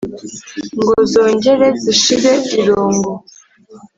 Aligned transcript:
Ngo 0.79 0.93
zongere 1.11 1.67
zishire 1.81 2.31
irungu. 2.61 3.13